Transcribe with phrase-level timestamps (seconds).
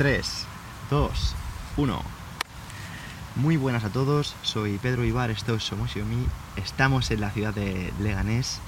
[0.00, 0.46] 3,
[0.88, 1.34] 2,
[1.76, 2.02] 1.
[3.36, 6.26] Muy buenas a todos, soy Pedro Ibar, esto es Somos Xiaomi.
[6.56, 8.60] Estamos en la ciudad de Leganés.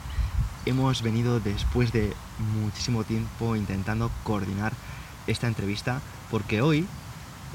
[0.67, 2.13] Hemos venido después de
[2.61, 4.75] muchísimo tiempo intentando coordinar
[5.27, 6.87] esta entrevista porque hoy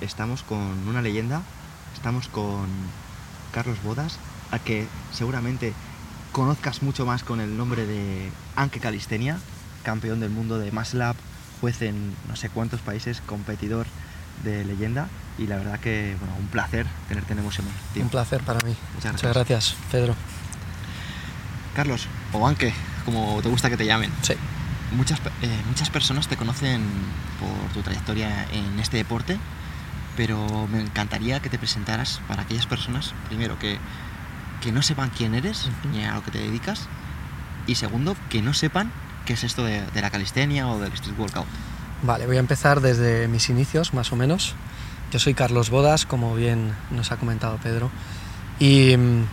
[0.01, 1.43] estamos con una leyenda,
[1.93, 2.65] estamos con
[3.51, 4.17] Carlos Bodas,
[4.49, 5.73] a que seguramente
[6.31, 9.37] conozcas mucho más con el nombre de Anke Calistenia,
[9.83, 11.15] campeón del mundo de Maslap,
[11.59, 13.87] juez en no sé cuántos países, competidor
[14.43, 17.65] de leyenda y la verdad que bueno, un placer tenerte en Emoción.
[17.95, 18.75] Un placer para mí.
[18.95, 20.15] Muchas Muchas gracias, Pedro.
[21.75, 22.73] Carlos, o Anke,
[23.05, 24.11] como te gusta que te llamen.
[24.21, 24.33] Sí.
[24.91, 26.81] Muchas, eh, muchas personas te conocen
[27.39, 29.37] por tu trayectoria en este deporte,
[30.15, 33.77] pero me encantaría que te presentaras para aquellas personas, primero, que,
[34.61, 36.87] que no sepan quién eres ni a lo que te dedicas,
[37.67, 38.91] y segundo, que no sepan
[39.27, 41.45] qué es esto de, la calistenia o del street workout.
[42.01, 44.55] Vale, voy a empezar desde mis inicios, más o menos.
[45.11, 47.91] Yo soy Carlos Bodas, como bien nos ha comentado Pedro,
[48.59, 49.25] y mm,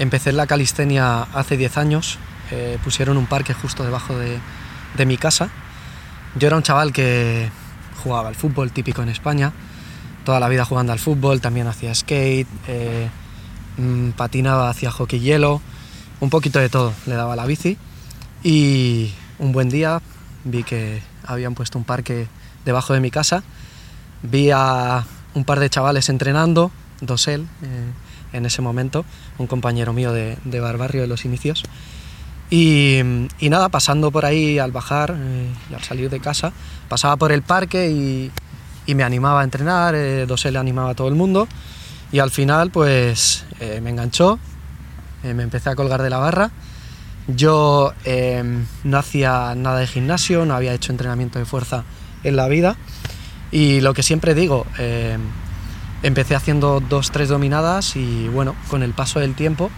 [0.00, 2.18] empecé la calistenia hace 10 años.
[2.50, 4.38] Eh, pusieron un parque justo debajo de,
[4.96, 5.48] de mi casa.
[6.34, 7.48] Yo era un chaval que
[8.02, 9.52] jugaba al fútbol típico en España,
[10.24, 13.08] toda la vida jugando al fútbol, también hacía skate, eh,
[13.78, 15.60] mm, patinaba, hacía hockey hielo,
[16.20, 17.78] un poquito de todo, le daba la bici
[18.42, 20.00] y un buen día
[20.44, 22.28] vi que habían puesto un parque
[22.64, 23.42] debajo de mi casa,
[24.22, 26.70] vi a un par de chavales entrenando,
[27.00, 27.92] dosel eh,
[28.32, 29.04] en ese momento,
[29.38, 31.64] un compañero mío de, de barrio de los inicios,
[32.48, 33.00] y,
[33.40, 36.52] nada, pasando por ahí al bajar eh, y al salir de casa,
[36.88, 38.30] pasaba por el parque y,
[38.86, 41.48] y me animaba a entrenar, eh, dosel animaba a todo el mundo,
[42.12, 44.38] y al final pues eh, me enganchó,
[45.24, 46.50] eh, me empecé a colgar de la barra.
[47.28, 48.42] Yo eh,
[48.84, 51.84] no hacía nada de gimnasio, no había hecho entrenamiento de fuerza
[52.22, 52.76] en la vida
[53.50, 55.18] y lo que siempre digo, eh,
[56.02, 59.70] empecé haciendo dos, tres dominadas y bueno, con el paso del tiempo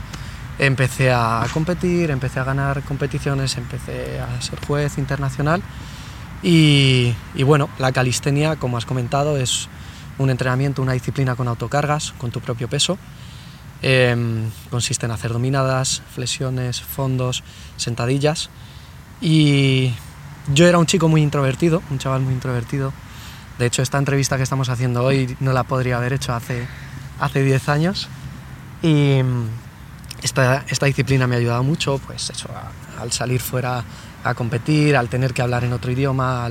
[0.58, 5.62] empecé a competir, empecé a ganar competiciones, empecé a ser juez internacional
[6.42, 9.68] y, y bueno, la calistenia, como has comentado, es
[10.18, 12.98] un entrenamiento, una disciplina con autocargas, con tu propio peso.
[13.80, 17.44] Em, consiste en hacer dominadas, flexiones, fondos,
[17.76, 18.50] sentadillas.
[19.20, 19.92] Y
[20.52, 22.92] yo era un chico muy introvertido, un chaval muy introvertido.
[23.58, 26.66] De hecho, esta entrevista que estamos haciendo hoy no la podría haber hecho hace,
[27.20, 28.08] hace 10 años.
[28.82, 29.46] Y mm,
[30.22, 32.32] esta, esta disciplina me ha ayudado mucho, pues
[33.00, 33.84] al salir fuera
[34.24, 36.48] a competir, al tener que hablar en otro idioma.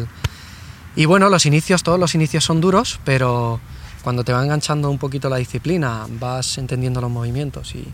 [0.95, 3.59] Y bueno, los inicios, todos los inicios son duros, pero
[4.07, 7.85] cuando te va enganchando un poquito la disciplina, vas entendiendo los movimientos y,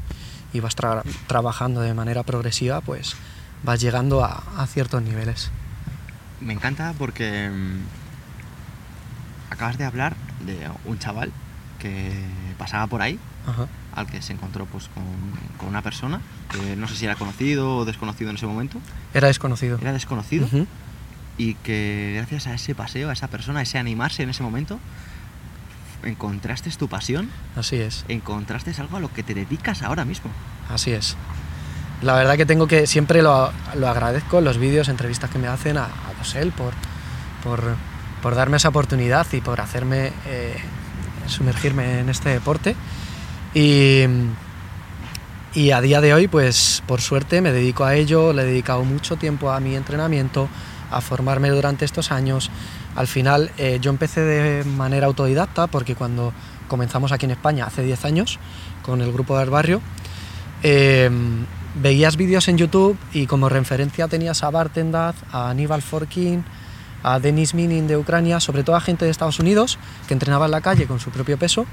[0.53, 3.16] y vas tra- trabajando de manera progresiva, pues
[3.63, 5.50] vas llegando a, a ciertos niveles.
[6.40, 7.79] Me encanta porque mm,
[9.53, 10.16] acabas de hablar
[10.46, 11.31] de un chaval
[11.79, 12.13] que
[12.59, 13.66] pasaba por ahí, Ajá.
[13.96, 15.03] al que se encontró pues, con,
[15.57, 16.22] con una persona
[16.52, 18.78] que no sé si era conocido o desconocido en ese momento,
[19.16, 19.79] Era desconocido.
[19.81, 20.68] era desconocido Ujú.
[21.40, 24.78] y que gracias a ese paseo, a esa persona, a ese animarse en ese momento,
[26.03, 28.06] encontraste tu pasión, Así es.
[28.08, 30.31] encontraste algo a lo que te dedicas ahora mismo.
[30.69, 31.16] Así es.
[32.02, 35.47] La verdad que tengo que siempre lo, lo agradezco en los vídeos, entrevistas que me
[35.47, 36.74] hacen a, a Dosel por,
[37.44, 37.75] por,
[38.22, 40.56] por darme esa oportunidad y por hacerme eh,
[41.28, 42.75] sumergirme en este deporte.
[43.53, 44.03] Y,
[45.53, 48.84] y a día de hoy, pues por suerte me dedico a ello, le he dedicado
[48.84, 50.50] mucho tiempo a mi entrenamiento,
[50.95, 52.49] a formarme durante estos años.
[52.95, 56.33] Al final eh, yo empecé de manera autodidacta porque cuando
[56.67, 58.39] comenzamos aquí en España hace 10 años
[58.83, 59.81] con el grupo del barrio,
[60.63, 61.09] eh,
[61.75, 66.43] veías vídeos en YouTube y como referencia tenías a Bartendaz, a Aníbal Forkin,
[67.03, 69.77] a Denis Minin de Ucrania, sobre todo a gente de Estados Unidos
[70.07, 71.65] que entrenaba en la calle con su propio peso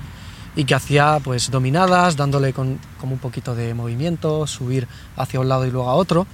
[0.56, 5.48] y que hacía pues dominadas, dándole con, como un poquito de movimiento, subir hacia un
[5.48, 6.26] lado y luego a otro.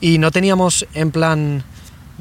[0.00, 1.62] Y no teníamos en plan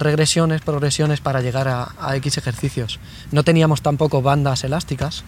[0.01, 2.99] regresiones, progresiones para llegar a, X ejercicios.
[3.31, 5.23] No teníamos tampoco bandas elásticas.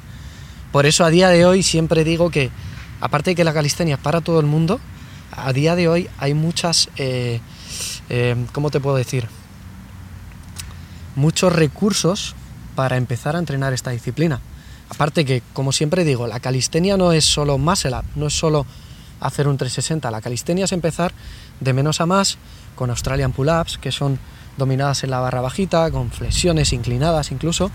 [0.71, 2.51] Por eso a día de hoy siempre digo que,
[2.99, 4.79] aparte de que la calistenia es para todo el mundo,
[5.31, 7.39] a día de hoy hay muchas, eh,
[8.09, 9.27] eh, ¿cómo te puedo decir?
[11.15, 12.35] Muchos recursos
[12.75, 14.39] para empezar a entrenar esta disciplina.
[14.89, 18.65] Aparte que, como siempre digo, la calistenia no es solo muscle up, no es solo
[19.19, 20.11] hacer un 360.
[20.11, 21.13] La calistenia es empezar
[21.59, 22.37] de menos a más
[22.75, 24.19] con Australian pull-ups, que son
[24.57, 27.71] dominadas en la barra bajita, con flexiones inclinadas incluso.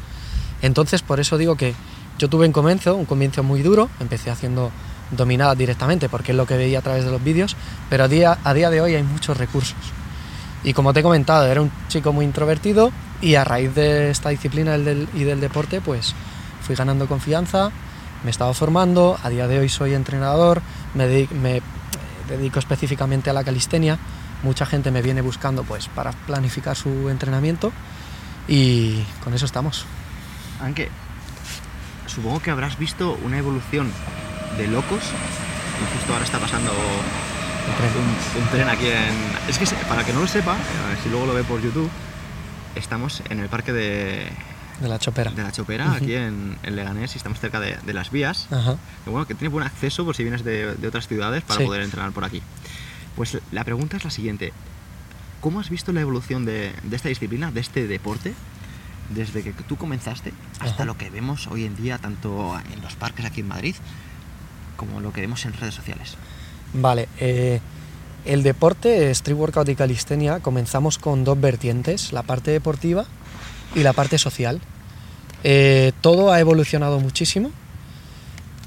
[0.62, 1.74] Entonces, por eso digo que
[2.18, 4.70] yo tuve un comienzo, un comienzo muy duro, empecé haciendo
[5.10, 7.56] dominadas directamente porque es lo que veía a través de los vídeos,
[7.88, 9.76] pero a día, a día de hoy hay muchos recursos.
[10.64, 12.90] Y como te he comentado, era un chico muy introvertido
[13.20, 16.14] Y a raíz de esta disciplina y del, deporte, pues
[16.62, 17.70] fui ganando confianza,
[18.22, 20.60] me he estado formando, a día de hoy soy entrenador,
[20.94, 21.62] me, dedi- me
[22.28, 23.98] dedico específicamente a la calistenia,
[24.42, 27.72] mucha gente me viene buscando pues para planificar su entrenamiento
[28.46, 29.84] y con eso estamos.
[30.62, 30.88] Aunque
[32.06, 33.90] supongo que habrás visto una evolución
[34.56, 35.00] de locos.
[35.80, 39.14] Y justo ahora está pasando un, un tren aquí en.
[39.48, 40.56] Es que para que no lo sepa,
[41.02, 41.88] si luego lo ve por YouTube,
[42.74, 44.28] estamos en el parque de,
[44.80, 45.30] De la chopera.
[45.30, 45.94] de la Chopera, Ujú.
[45.96, 48.48] aquí en, en Leganés, y estamos cerca de, de las vías.
[48.50, 48.76] Ajá.
[49.04, 51.66] Que bueno, que tiene buen acceso por si vienes de, de otras ciudades para Sí.
[51.66, 52.42] poder entrenar por aquí.
[53.18, 54.52] Pues la pregunta es la siguiente.
[55.40, 58.32] ¿Cómo has visto la evolución de, de esta disciplina, de este deporte,
[59.10, 60.84] desde que tú comenzaste hasta Ajá.
[60.84, 63.74] lo que vemos hoy en día, tanto en los parques aquí en Madrid,
[64.76, 66.14] como lo que vemos en redes sociales?
[66.72, 67.60] Vale, eh,
[68.24, 73.04] el deporte street workout y calistenia comenzamos con dos vertientes, la parte deportiva
[73.74, 74.60] y la parte social.
[75.42, 77.50] Eh, todo ha evolucionado muchísimo,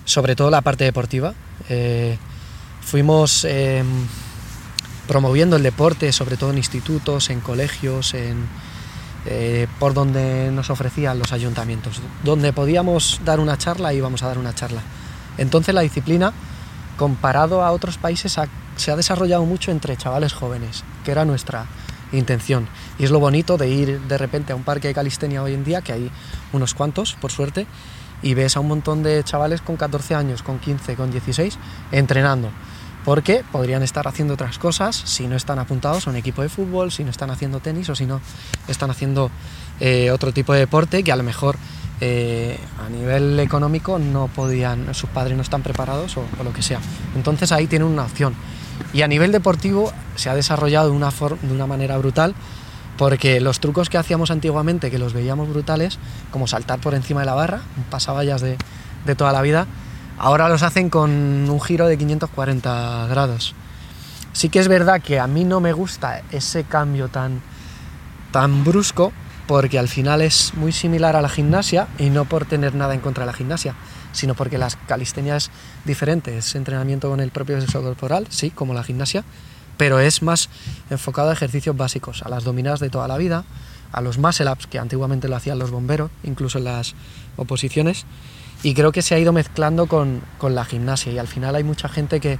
[0.03, 1.35] sobre todo la parte deportiva.
[1.69, 2.17] Eh,
[2.81, 3.83] fuimos eh,
[5.11, 8.47] promoviendo el deporte, sobre todo en institutos, en colegios, en,
[9.25, 11.99] eh, por donde nos ofrecían los ayuntamientos.
[12.23, 14.81] Donde podíamos dar una charla, íbamos a dar una charla.
[15.37, 16.31] Entonces la disciplina,
[16.95, 18.39] comparado a otros países,
[18.77, 21.65] se ha desarrollado mucho entre chavales jóvenes, que era nuestra
[22.13, 22.69] intención.
[22.97, 25.65] Y es lo bonito de ir de repente a un parque de calistenia hoy en
[25.65, 26.09] día, que hay
[26.53, 27.67] unos cuantos, por suerte,
[28.21, 31.57] y ves a un montón de chavales con 14 años, con 15, con 16,
[31.91, 32.49] entrenando.
[33.03, 36.91] Porque podrían estar haciendo otras cosas si no están apuntados a un equipo de fútbol,
[36.91, 38.21] si no están haciendo tenis o si no
[38.67, 39.31] están haciendo
[39.79, 41.57] eh, otro tipo de deporte que a lo mejor
[41.99, 46.79] eh, a nivel económico no podían, sus padres no están preparados o, lo que sea.
[47.15, 48.35] Entonces ahí tienen una opción.
[48.93, 52.35] Y a nivel deportivo se ha desarrollado de una, de una manera brutal
[52.97, 55.97] porque los trucos que hacíamos antiguamente, que los veíamos brutales,
[56.29, 58.57] como saltar por encima de la barra, un pasavallas de,
[59.05, 59.65] de toda la vida,
[60.21, 63.55] ahora los hacen con un giro de 540 grados.
[64.33, 67.41] Sí que es verdad que a mí no me gusta ese cambio tan,
[68.31, 69.11] tan brusco,
[69.47, 73.01] porque al final es muy similar a la gimnasia, y no por tener nada en
[73.01, 73.73] contra de la gimnasia,
[74.11, 75.49] sino porque la calistenia es
[75.85, 79.23] diferente, es entrenamiento con el propio peso corporal, sí, como la gimnasia,
[79.77, 80.49] pero es más
[80.91, 83.43] enfocado a ejercicios básicos, a las dominadas de toda la vida,
[83.91, 86.93] a los muscle ups que antiguamente lo hacían los bomberos, incluso en las
[87.37, 88.05] oposiciones,
[88.63, 91.63] y creo que se ha ido mezclando con, con la gimnasia y al final hay
[91.63, 92.39] mucha gente que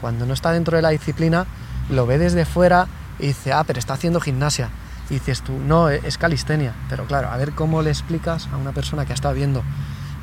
[0.00, 1.46] cuando no está dentro de la disciplina
[1.90, 2.86] lo ve desde fuera
[3.18, 4.70] y dice, ah, pero está haciendo gimnasia.
[5.10, 6.74] Y dices tú, no, e-, es calistenia.
[6.88, 9.62] Pero claro, a ver cómo le explicas a una persona que ha estado viendo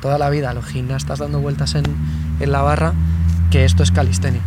[0.00, 1.84] toda la vida a los gimnastas dando vueltas en,
[2.40, 2.92] en la barra
[3.50, 4.42] que esto es calistenia.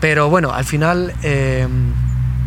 [0.00, 1.66] Pero bueno, al final eh,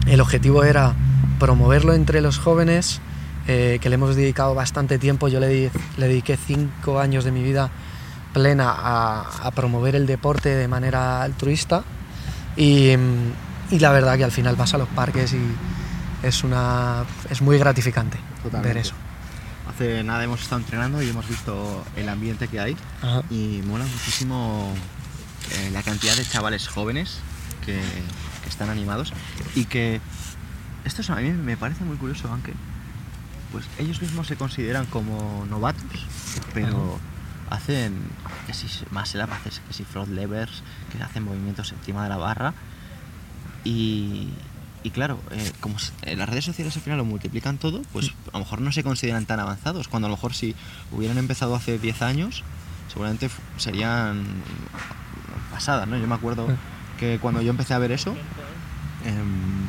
[0.08, 0.94] el objetivo era
[1.40, 3.02] promoverlo entre los jóvenes,
[3.48, 5.28] eh, que le hemos dedicado bastante tiempo.
[5.28, 7.70] Yo le, le dediqué cinco años de mi vida
[8.34, 11.84] plena a, a promover el deporte de manera altruista.
[12.56, 12.92] Y,
[13.72, 15.40] y la verdad que al final vas a los parques y
[16.24, 18.68] es, una, es muy gratificante Totalmente.
[18.68, 18.94] ver eso.
[19.70, 23.22] Hace nada hemos estado entrenando y hemos visto el ambiente que hay Ajá.
[23.30, 24.74] y mola muchísimo
[25.52, 27.20] eh, la cantidad de chavales jóvenes
[27.66, 27.80] que,
[28.44, 29.14] que están animados
[29.56, 30.02] y que
[30.84, 32.54] esto es- a mí me parece muy curioso aunque
[33.52, 36.06] pues ellos mismos se consideran como novatos
[36.54, 37.00] pero
[37.50, 37.94] hacen
[38.48, 42.18] que si más up haces que si front levers que hacen movimientos encima de la
[42.18, 42.54] barra
[43.64, 44.30] y,
[44.84, 48.38] y claro, eh, como eh, las redes sociales al final lo multiplican todo, pues a
[48.38, 50.56] lo mejor no se consideran tan avanzados, cuando a lo mejor si
[50.92, 52.44] hubieran empezado hace 10 años,
[52.92, 54.24] seguramente serían
[55.52, 55.98] pasadas, ¿no?
[55.98, 57.00] Yo me acuerdo Mm.
[57.00, 58.16] que cuando yo empecé a ver eso,
[59.06, 59.68] em,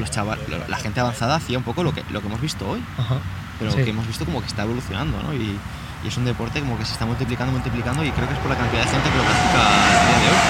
[0.00, 2.68] los chaval, lo- la gente avanzada hacía un poco lo que, lo que hemos visto
[2.68, 3.16] hoy, Ajá.
[3.58, 3.84] pero Sí.
[3.84, 5.32] que hemos visto como que está evolucionando, ¿no?
[5.34, 5.58] Y,
[6.02, 8.50] y es un deporte como que se está multiplicando, multiplicando y creo que es por
[8.50, 10.40] la cantidad de gente que lo practica a día de hoy.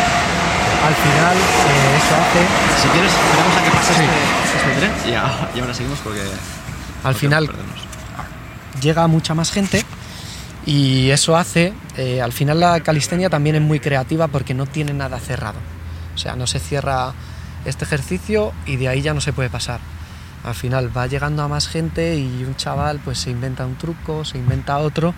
[0.80, 4.00] Al final eh, eso hace Si quieres, esperamos a que pase Sí.
[4.00, 6.20] este, este tren y, ya- y ahora seguimos porque...
[6.22, 6.28] al
[7.02, 7.50] porque final
[8.80, 9.84] llega mucha más gente
[10.66, 14.92] y eso hace, eh, al final la calistenia también es muy creativa porque no tiene
[14.92, 15.58] nada cerrado.
[16.14, 17.12] O sea, no se cierra
[17.64, 19.80] este ejercicio y de ahí ya no se puede pasar.
[20.44, 24.24] Al final va llegando a más gente y un chaval pues se inventa un truco,
[24.24, 25.14] se inventa otro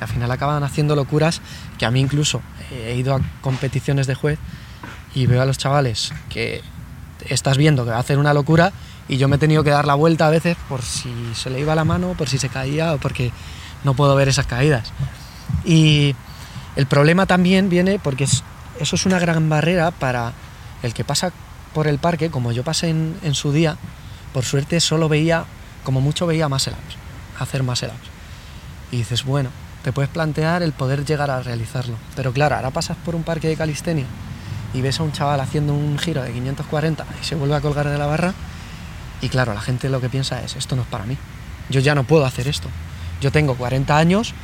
[0.00, 1.40] y al final acaban haciendo locuras
[1.78, 4.38] que a mí incluso eh, he ido a competiciones de juez
[5.14, 6.62] y veo a los chavales que
[7.28, 8.72] estás viendo que hacen una locura
[9.08, 11.60] y yo me he tenido que dar la vuelta a veces por si se le
[11.60, 13.30] iba la mano, por si se caía o porque
[13.84, 14.92] no puedo ver esas caídas.
[15.64, 16.16] Y
[16.74, 18.42] el problema también viene porque es-
[18.80, 20.32] eso es una gran barrera para
[20.82, 21.32] el que pasa
[21.74, 23.76] por el parque, como yo pasé en, su día,
[24.32, 25.44] por suerte solo veía,
[25.84, 26.96] como mucho veía muscle ups.
[27.38, 28.08] hacer muscle ups.
[28.92, 29.50] Y dices, bueno,
[29.82, 31.96] te puedes plantear el poder llegar a realizarlo.
[32.16, 34.06] Pero claro, ahora pasas por un parque de calistenia
[34.72, 37.88] y ves a un chaval haciendo un giro de 540 y se vuelve a colgar
[37.88, 38.32] de la barra.
[39.20, 41.16] Y claro, la gente lo que piensa es, esto no es para mí.
[41.68, 42.68] Yo ya no puedo hacer esto.
[43.20, 44.34] Yo tengo 40 años,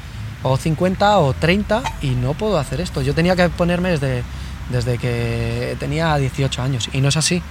[0.43, 3.03] o 50 o 30 y no puedo hacer esto.
[3.03, 4.23] Yo tenía que ponerme desde,
[4.71, 7.43] desde que tenía 18 años y no es así.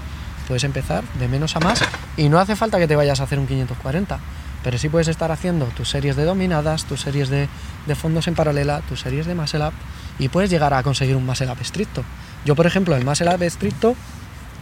[0.47, 1.79] Puedes empezar de menos a más
[2.17, 4.19] y no hace falta que te vayas a hacer un 540,
[4.63, 7.47] pero sí puedes estar haciendo tus series de dominadas, tus series de,
[7.95, 9.73] fondos en paralela, tus series de muscle up
[10.17, 12.03] y puedes llegar a conseguir un muscle up estricto.
[12.45, 13.95] Yo, por ejemplo, el muscle up estricto,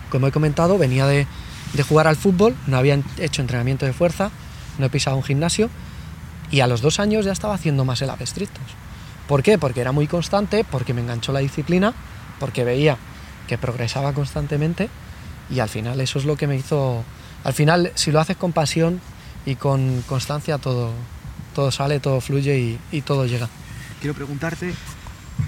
[0.09, 1.25] como he comentado, venía de,
[1.73, 4.29] de jugar al fútbol, no había hecho entrenamiento de fuerza,
[4.77, 5.69] no he pisado un gimnasio
[6.51, 8.63] y a los dos años ya estaba haciendo más el estrictos.
[9.27, 9.57] ¿Por qué?
[9.57, 11.93] Porque era muy constante, porque me enganchó la disciplina,
[12.39, 12.97] porque veía
[13.47, 14.89] que progresaba constantemente
[15.49, 17.03] y al final eso es lo que me hizo...
[17.43, 18.99] Al final, si lo haces con pasión
[19.45, 20.91] y con constancia, todo,
[21.55, 23.47] todo sale, todo fluye y, y todo llega.
[24.01, 24.73] Quiero preguntarte,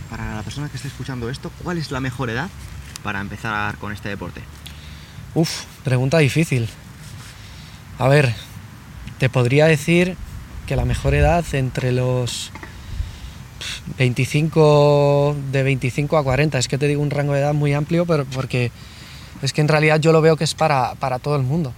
[0.09, 2.49] para la persona que esté escuchando esto, ¿cuál es la mejor edad
[3.03, 4.41] para empezar con este deporte?
[5.35, 6.69] Uf, pregunta difícil.
[7.97, 8.33] A ver,
[9.17, 10.15] te podría decir
[10.67, 12.51] que la mejor edad entre los
[13.97, 18.05] 25 de 25 a 40, es que te digo un rango de edad muy amplio,
[18.05, 18.71] pero porque
[19.41, 21.73] es que en realidad yo lo veo que es para, para todo el mundo.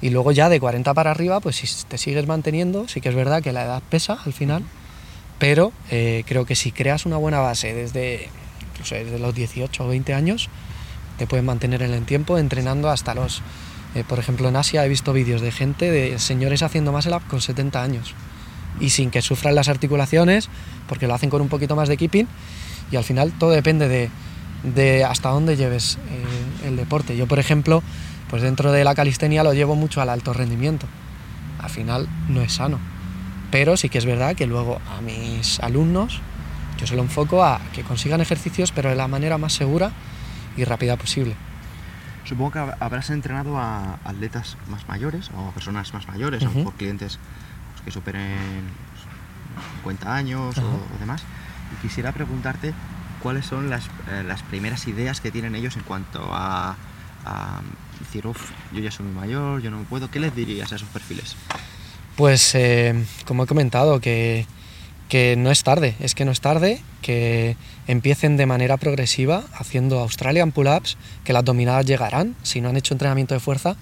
[0.00, 3.14] Y luego ya de 40 para arriba, pues si te sigues manteniendo, sí que es
[3.14, 4.64] verdad que la edad pesa al final,
[5.38, 8.28] pero eh, creo que si creas una buena base desde,
[8.90, 10.48] desde los 18 o 20 años,
[11.18, 13.42] te puedes mantener en el tiempo entrenando hasta los
[13.94, 17.22] eh, por ejemplo, en Asia he visto vídeos de gente, de señores haciendo muscle up
[17.28, 18.14] con 70 años
[18.80, 20.48] y sin que sufran las articulaciones,
[20.88, 22.26] porque lo hacen con un poquito más de keeping
[22.90, 24.10] y al final todo depende de,
[24.62, 27.16] de hasta dónde lleves eh, el deporte.
[27.16, 27.82] Yo, por ejemplo,
[28.28, 30.86] pues dentro de la calistenia lo llevo mucho al alto rendimiento.
[31.58, 32.78] Al final no es sano.
[33.50, 36.20] Pero sí que es verdad que luego a mis alumnos
[36.78, 39.92] yo se lo enfoco a que consigan ejercicios, pero de la manera más segura
[40.56, 41.34] y rápida posible.
[42.24, 46.74] Supongo que habrás entrenado a atletas más mayores o a personas más mayores, o por
[46.74, 47.18] clientes
[47.84, 48.62] que superen
[49.76, 51.22] 50 pues, años o, demás.
[51.72, 52.74] Y quisiera preguntarte
[53.22, 56.76] cuáles son las, eh, las, primeras ideas que tienen ellos en cuanto a,
[58.00, 60.10] decir, uff, yo ya soy muy mayor, yo no puedo.
[60.10, 61.36] ¿Qué les dirías a esos perfiles?
[62.16, 64.46] Pues, eh, como he comentado, que
[65.12, 70.00] que no es tarde, es que no es tarde, que empiecen de manera progresiva haciendo
[70.00, 73.76] Australian pull-ups, que las dominadas llegarán, si no han hecho entrenamiento de fuerza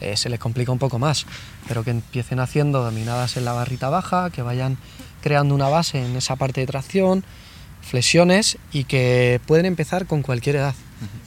[0.00, 1.26] eh, se les complica un poco más,
[1.68, 4.76] pero que empiecen haciendo dominadas en la barrita baja, que vayan
[5.22, 7.24] creando una base en esa parte de tracción,
[7.82, 10.74] flexiones y que pueden empezar con cualquier edad.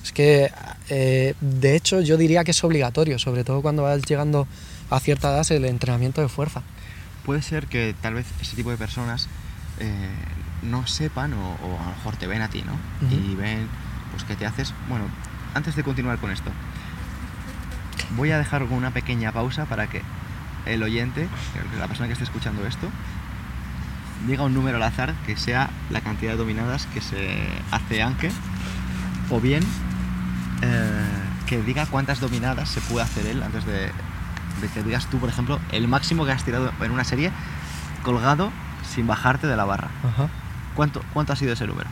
[0.04, 0.52] Es que,
[0.90, 4.48] eh, de hecho, yo diría que es obligatorio, sobre todo cuando vas llegando
[4.90, 6.64] a cierta edad, el entrenamiento de fuerza
[7.30, 9.28] puede ser que tal vez ese tipo de personas
[9.80, 10.10] eh,
[10.64, 12.74] no sepan o, a lo mejor te ven a ti, ¿no?
[13.08, 13.68] Y ven
[14.10, 14.74] pues que te haces...
[14.88, 15.06] Bueno,
[15.54, 16.50] antes de continuar con esto,
[18.16, 20.02] voy a dejar una pequeña pausa para que
[20.66, 21.28] el oyente,
[21.78, 22.88] la persona que esté escuchando esto,
[24.28, 28.32] diga un número al azar que sea la cantidad de dominadas que se hace Anke,
[29.30, 29.64] o bien
[30.62, 31.08] eh,
[31.48, 33.92] que diga cuántas dominadas se puede hacer él antes de
[34.62, 37.32] de que digas tú, por ejemplo, el máximo que has tirado en una serie
[38.04, 38.52] colgado
[38.94, 39.90] sin bajarte de la barra.
[40.76, 41.90] ¿Cuánto, ¿Cuánto ha sido ese número?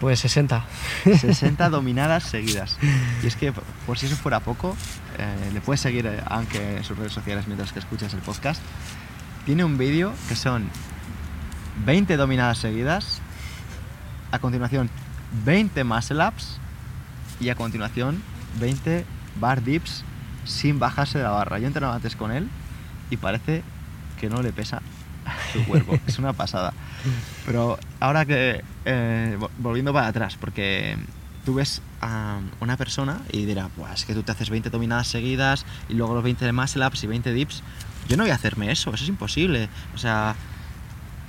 [0.00, 0.64] Pues 60.
[1.04, 2.78] 60 dominadas seguidas.
[3.22, 3.52] Y es que,
[3.90, 4.76] por si eso fuera poco,
[5.18, 8.62] eh, le puedes seguir, eh, aunque en sus redes sociales mientras que escuchas el podcast.
[9.46, 10.70] Tiene un vídeo que son
[11.86, 13.20] 20 dominadas seguidas,
[14.30, 14.88] a continuación
[15.44, 16.60] 20 muscle ups
[17.40, 18.22] y a continuación
[18.60, 19.04] 20
[19.40, 20.04] bar dips
[20.44, 21.58] sin bajarse de la barra.
[21.58, 22.48] Yo he entrenado antes con él
[23.10, 23.64] y parece
[24.20, 24.82] que no le pesa
[25.52, 25.98] su cuerpo.
[26.06, 26.72] es una pasada.
[27.44, 30.96] Pero ahora que, eh, volviendo para atrás, porque
[31.44, 35.08] tú ves a una persona y dirá, pues es que tú te haces 20 dominadas
[35.08, 37.62] seguidas y luego los 20 de muscle ups y 20 dips.
[38.08, 39.68] Yo no voy a hacerme eso, eso es imposible.
[39.94, 40.34] O sea,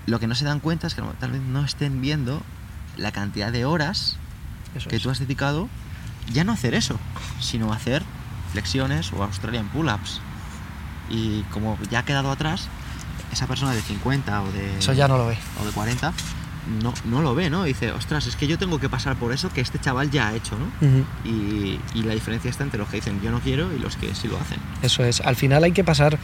[0.06, 2.42] lo que no se dan cuenta es que tal vez no estén viendo
[2.98, 4.18] la cantidad de horas
[4.88, 5.70] que tú has dedicado
[6.32, 6.98] ya no hacer eso,
[7.40, 8.04] sino hacer
[8.52, 10.22] flexiones o Australian pull-ups.
[11.10, 12.68] Y como ya ha quedado atrás,
[13.32, 14.78] esa persona de 50 o de...
[14.78, 15.38] Eso ya no lo ve.
[15.62, 16.14] O de 40,
[16.82, 17.64] no, no lo ve, ¿no?
[17.64, 20.36] Dice, ostras, es que yo tengo que pasar por eso que este chaval ya ha
[20.36, 20.68] hecho, ¿no?
[21.26, 24.14] y, y, la diferencia está entre los que dicen yo no quiero y los que
[24.14, 24.60] sí lo hacen.
[24.82, 26.18] Eso es, al final hay que pasar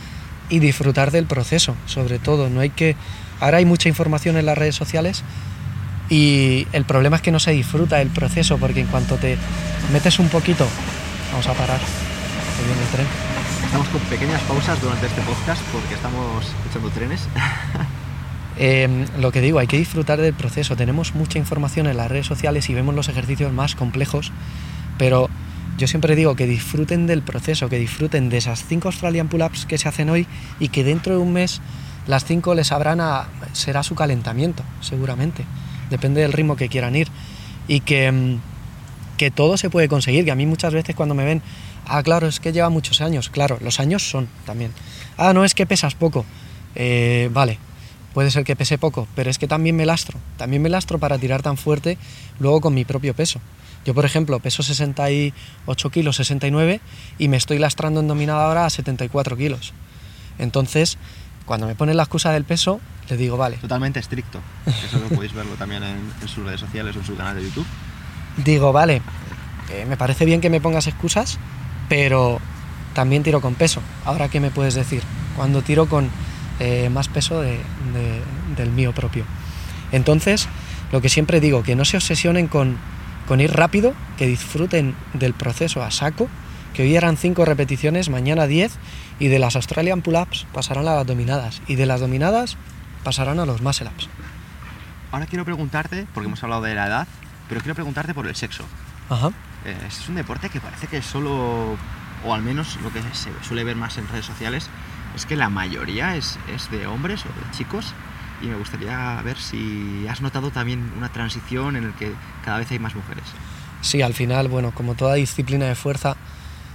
[0.50, 2.96] y disfrutar del proceso, sobre todo, no hay que...
[3.40, 5.24] Ahora hay mucha información en las redes sociales
[6.10, 9.38] y el problema es que no se disfruta el proceso porque en cuanto te
[9.92, 10.68] metes un poquito,
[11.32, 11.80] vamos a parar,
[12.66, 13.08] viene el tren.
[13.66, 17.28] Estamos con pequeñas pausas durante este podcast porque estamos echando trenes.
[18.60, 20.76] Eh, lo que digo, hay que disfrutar del proceso.
[20.76, 24.32] Tenemos mucha información en las redes sociales y vemos los ejercicios más complejos,
[24.98, 25.30] pero
[25.78, 29.78] yo siempre digo que disfruten del proceso, que disfruten de esas 5 Australian Pull-Ups que
[29.78, 30.26] se hacen hoy
[30.60, 31.62] y que dentro de un mes
[32.08, 33.28] las 5 les sabrán a...
[33.54, 35.46] será su calentamiento, seguramente.
[35.92, 37.10] Depende del ritmo que quieran ir.
[37.68, 38.40] Y que, mm,
[39.18, 41.44] que todo se puede conseguir, que a mí muchas veces cuando me ven,
[41.86, 43.30] ah, claro, es que lleva muchos años.
[43.30, 44.72] Claro, los años son también.
[45.18, 46.26] Ah, no, es que pesas poco.
[46.76, 47.60] Eh, vale,
[48.18, 50.18] puede ser que pese poco, pero es que también me lastro.
[50.38, 52.00] También me lastro para tirar tan fuerte
[52.40, 53.40] luego con mi propio peso.
[53.86, 56.82] Yo, por ejemplo, peso 68 kilos, 69,
[57.20, 59.72] y me estoy lastrando en dominada ahora a 74 kilos.
[60.40, 60.98] Entonces,
[61.46, 63.58] cuando me ponen la excusa del peso, le digo, vale.
[63.58, 64.40] Totalmente estricto.
[64.66, 67.44] Eso lo podéis verlo también en, en, sus redes sociales o en su canal de
[67.44, 67.68] YouTube.
[68.38, 69.04] Digo, vale,
[69.72, 71.38] eh, me parece bien que me pongas excusas,
[71.88, 72.42] pero
[72.96, 73.80] también tiro con peso.
[74.06, 75.04] Ahora, ¿qué me puedes decir?
[75.36, 76.10] Cuando tiro con
[76.60, 77.60] eh, más peso de,
[77.94, 78.22] de,
[78.56, 79.26] del mío propio.
[79.92, 80.48] Entonces,
[80.92, 82.78] lo que siempre digo, que no se obsesionen con,
[83.28, 86.30] con ir rápido, que disfruten del proceso a saco,
[86.74, 88.72] que hoy eran 5 repeticiones, mañana 10,
[89.20, 92.58] y de las Australian Pull-Ups pasarán a las dominadas, y de las dominadas
[93.04, 94.10] pasarán a los Muscle Ups.
[95.12, 97.08] Ahora quiero preguntarte, porque hemos hablado de la edad,
[97.48, 98.64] pero quiero preguntarte por el sexo.
[99.10, 99.32] Ajá.
[99.66, 101.78] Eh, es un deporte que parece que solo,
[102.26, 104.70] o al menos lo que se suele ver más en redes sociales,
[105.18, 107.94] es que la mayoría es, es de hombres o de chicos
[108.40, 112.14] y me gustaría ver si has notado también una transición en el que
[112.46, 113.24] cada vez hay más mujeres.
[113.82, 116.16] Sí, al final, bueno, como toda disciplina de fuerza,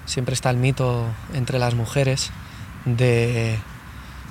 [0.07, 2.33] siempre está el mito entre las mujeres
[2.85, 3.59] de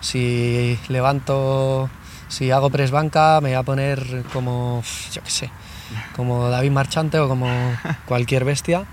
[0.01, 1.89] si levanto,
[2.27, 5.49] si hago press banca, me voy a poner como, yo qué sé,
[6.17, 7.47] como David Marchante o como
[8.07, 8.83] cualquier bestia,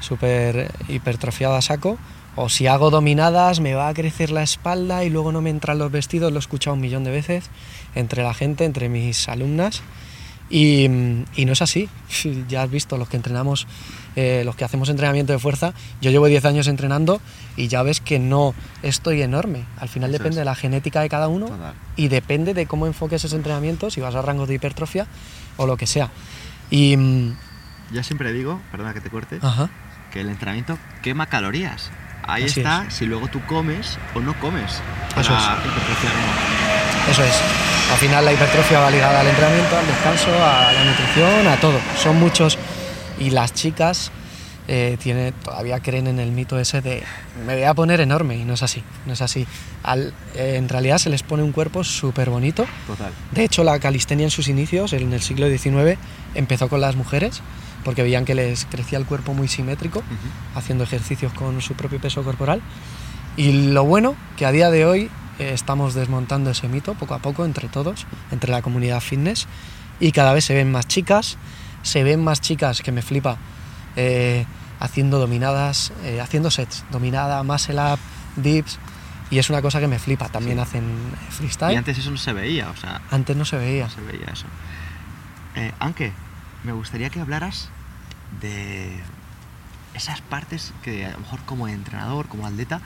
[0.00, 1.96] súper hipertrofiada a saco.
[2.36, 5.78] O si hago dominadas, me va a crecer la espalda y luego no me entran
[5.78, 7.44] los vestidos, lo he escuchado un millón de veces
[7.94, 9.82] entre la gente, entre mis alumnas.
[10.50, 10.84] Y,
[11.36, 11.88] y no es así.
[12.48, 13.66] Ya has visto, los que entrenamos,
[14.16, 17.20] eh, los que hacemos entrenamiento de fuerza, yo llevo 10 años entrenando
[17.56, 19.64] y ya ves que no estoy enorme.
[19.78, 20.38] Al final Eso depende es.
[20.40, 21.74] de la genética de cada uno Total.
[21.96, 25.06] y depende de cómo enfoques ese entrenamiento, si vas a rangos de hipertrofia
[25.56, 26.10] o lo que sea.
[26.70, 26.96] Y.
[26.96, 27.36] mm,
[27.92, 29.70] Ya siempre digo, perdona que te corte, Ajá.
[30.12, 31.90] que el entrenamiento quema calorías.
[32.26, 32.94] Ahí Así está, es.
[32.94, 34.80] si luego tú comes o no comes.
[35.18, 37.10] Eso o no.
[37.10, 37.34] Eso es.
[37.92, 41.78] Al final la hipertrofia va ligada al entrenamiento, al descanso, a la nutrición, a todo.
[42.02, 42.58] Son muchos.
[43.18, 44.10] Y las chicas
[44.68, 47.02] eh, tiene, todavía creen en el mito ese de
[47.46, 48.82] me voy a poner enorme y no es así.
[49.06, 49.46] No es así.
[49.82, 52.64] Al- eh, en realidad se les pone un cuerpo súper bonito.
[52.86, 53.12] Total.
[53.32, 55.98] De hecho, la calistenia en sus inicios, en el siglo XIX,
[56.34, 57.42] empezó con las mujeres
[57.84, 60.02] porque veían que les crecía el cuerpo muy simétrico
[60.54, 62.60] haciendo ejercicios con su propio peso corporal.
[63.36, 67.18] Y lo bueno que a día de hoy eh, estamos desmontando ese mito poco a
[67.18, 69.46] poco entre todos, entre la comunidad fitness,
[70.00, 71.36] y cada vez se ven más chicas,
[71.82, 73.36] se ven más chicas que me flipa
[73.96, 74.46] eh,
[74.80, 77.98] haciendo dominadas, eh, haciendo sets, dominada, muscle up,
[78.36, 78.78] dips,
[79.30, 80.28] y es una cosa que me flipa.
[80.28, 80.62] También Sí.
[80.62, 80.84] hacen
[81.28, 81.76] Y freestyle.
[81.76, 83.84] antes eso no se veía, o sea, Antes no se veía.
[83.84, 84.46] no se veía eso.
[85.56, 86.12] Eh, aunque
[86.64, 87.70] me gustaría que hablaras
[88.40, 88.98] de
[89.94, 92.80] esas partes que a lo mejor como entrenador, como atleta,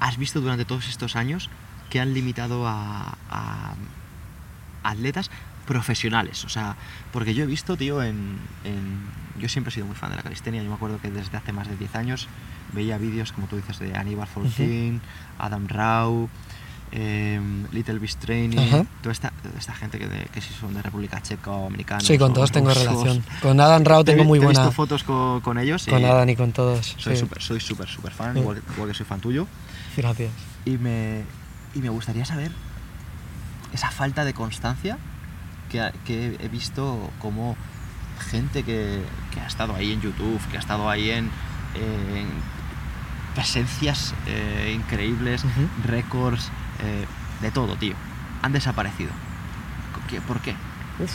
[0.00, 1.50] has visto durante todos estos años
[1.90, 3.74] que han limitado a, a
[4.82, 5.30] atletas
[5.66, 6.44] profesionales.
[6.44, 6.76] O sea,
[7.12, 10.22] porque yo he visto, tío, en, en- Yo siempre he sido muy fan de la
[10.22, 10.62] calistenia.
[10.62, 12.26] Yo me acuerdo que desde hace más de 10 años
[12.72, 15.00] veía vídeos, como tú dices, de Aníbal Fortin,
[15.38, 16.28] Adam Rau,
[16.92, 18.84] em, Little Beast Training, Ajá.
[19.02, 19.32] toda esta,
[19.74, 22.04] gente que, de- que si son de República Checa o americanos.
[22.04, 23.22] Sí, con todos tengo relación.
[23.42, 24.60] Con Adam Rao tengo muy te he buena.
[24.60, 26.94] visto fotos con, con ellos Con Adam y con todos.
[26.98, 27.20] soy sí.
[27.20, 28.40] súper soy súper súper fan, Sí.
[28.40, 29.46] igual, igual que soy fan tuyo.
[29.96, 30.30] Gracias.
[30.64, 31.22] Y me,
[31.74, 32.52] y me gustaría saber
[33.72, 34.96] esa falta de constancia
[35.70, 37.56] que, he visto como
[38.30, 41.26] gente que, que ha estado ahí en YouTube, que ha estado ahí en,
[41.74, 42.26] en
[43.34, 45.68] presencias eh, increíbles, Ujú.
[45.86, 47.04] récords, eh,
[47.42, 47.94] de todo, tío.
[48.42, 49.10] Han desaparecido.
[50.08, 50.54] ¿Qué- ¿Por qué?
[50.98, 51.10] Uf.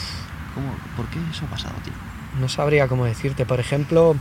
[0.54, 1.92] ¿Cómo, ¿Por qué eso ha pasado, tío?
[2.40, 3.44] No sabría cómo decirte.
[3.44, 4.14] Por ejemplo,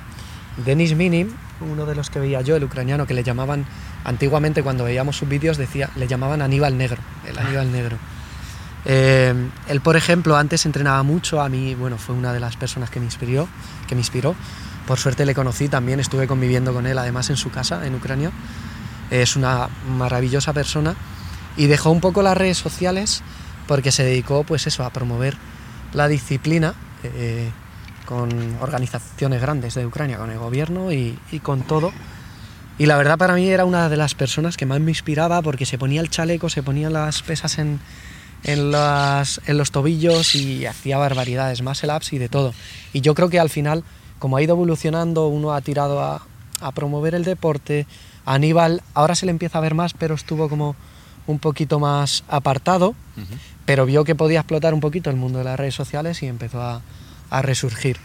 [0.65, 1.29] Denis Minim,
[1.61, 3.65] uno de los que veía yo, el ucraniano, que le llamaban,
[4.03, 7.97] antiguamente cuando veíamos sus vídeos, decía, le llamaban Aníbal Negro, el Aníbal Negro.
[8.85, 9.33] Eh,
[9.67, 12.99] él, por ejemplo, antes entrenaba mucho, a mí, bueno, fue una de las personas que
[12.99, 13.47] me inspiró,
[13.87, 14.35] que me inspiró.
[14.87, 18.31] Por suerte le conocí también, estuve conviviendo con él, además en su casa, en Ucrania.
[19.09, 20.95] Es una maravillosa persona
[21.57, 23.21] y dejó un poco las redes sociales
[23.67, 25.35] porque se dedicó, pues eso, a promover
[25.93, 27.49] la disciplina eh,
[28.05, 31.91] con organizaciones grandes de Ucrania, con el gobierno y, y con todo,
[32.79, 35.65] Y la verdad para mí era una de las personas que más me inspiraba porque
[35.65, 37.79] se ponía el chaleco, se ponía las pesas en,
[38.43, 42.53] en, las- en los tobillos y hacía barbaridades, más el ups y de todo.
[42.91, 43.83] Y yo creo que al final,
[44.19, 46.25] como ha ido evolucionando, uno ha tirado a,
[46.61, 47.85] a promover el deporte.
[48.25, 50.75] Aníbal ahora se le empieza a ver más, pero estuvo como
[51.27, 52.95] un poquito más apartado,
[53.65, 56.61] pero vio que podía explotar un poquito el mundo de las redes sociales y empezó
[56.61, 56.81] a,
[57.29, 57.97] a resurgir.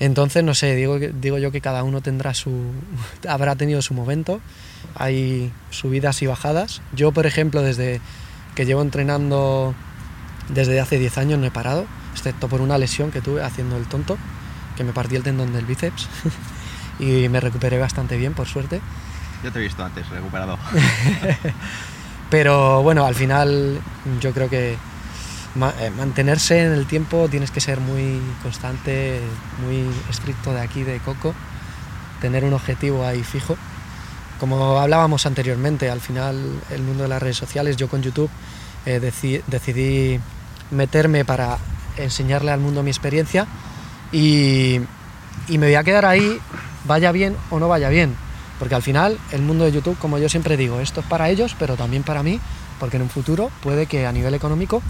[0.00, 2.50] Entonces, no sé, digo, digo yo que cada uno tendrá su,
[3.28, 4.40] habrá tenido su momento,
[4.96, 6.82] hay subidas y bajadas.
[6.92, 8.00] Yo, por ejemplo, desde
[8.54, 9.74] que llevo entrenando
[10.48, 13.86] desde hace 10 años no he parado, excepto por una lesión que tuve haciendo el
[13.86, 14.18] tonto,
[14.76, 16.08] que me partí el tendón del bíceps
[16.98, 18.80] y me recuperé bastante bien, por suerte.
[19.42, 20.58] Yo te he visto antes, recuperado.
[22.32, 23.78] Pero bueno, al final
[24.22, 29.20] yo creo que eh, mantenerse en el tiempo tienes que ser muy constante,
[29.62, 31.34] muy estricto de aquí, de Coco,
[32.22, 33.58] tener un objetivo ahí fijo.
[34.40, 38.30] Como hablábamos anteriormente, al final el mundo de las redes sociales, yo con YouTube
[38.86, 40.18] eh, deci- decidí
[40.70, 41.58] meterme para
[41.98, 43.46] enseñarle al mundo mi experiencia
[44.10, 44.80] y
[45.50, 46.40] me voy a quedar ahí,
[46.86, 48.16] vaya bien o no vaya bien.
[48.62, 51.56] Porque al final el mundo de YouTube, como yo siempre digo, esto es para ellos,
[51.58, 52.38] pero también para mí,
[52.78, 54.80] porque en un futuro puede que a nivel económico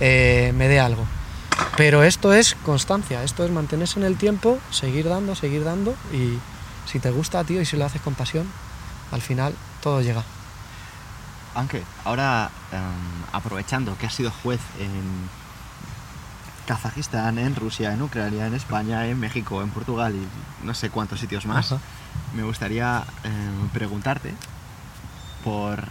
[0.00, 1.06] eh, me dé algo.
[1.76, 6.40] Pero esto es constancia, esto es mantenerse en el tiempo, seguir dando, seguir dando y
[6.90, 8.48] si te gusta, tío, y si lo haces con pasión,
[9.12, 10.24] al final todo llega.
[11.54, 12.80] Aunque ahora, em,
[13.30, 15.30] aprovechando que has sido juez en
[16.70, 21.18] Kazajistán, en Rusia, en Ucrania, en España, en México, en Portugal y no sé cuántos
[21.18, 21.82] sitios más, Ajá.
[22.32, 24.32] me gustaría em, preguntarte
[25.42, 25.82] por...